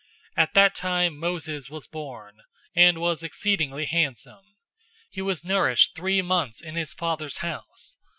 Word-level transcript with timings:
007:020 0.35 0.43
At 0.43 0.53
that 0.55 0.73
time 0.73 1.19
Moses 1.19 1.69
was 1.69 1.85
born, 1.85 2.39
and 2.75 2.97
was 2.97 3.21
exceedingly 3.21 3.85
handsome. 3.85 4.55
He 5.11 5.21
was 5.21 5.45
nourished 5.45 5.93
three 5.93 6.23
months 6.23 6.59
in 6.59 6.73
his 6.73 6.91
father's 6.91 7.37
house. 7.45 7.97